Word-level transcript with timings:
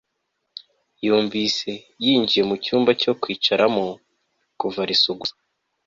yunvise 1.05 1.71
yinjiye 2.03 2.43
mucyumba 2.49 2.91
cyo 3.01 3.11
kwicaramo 3.21 3.85
kuva 4.59 4.81
leso 4.89 5.09
gusa 5.19 5.37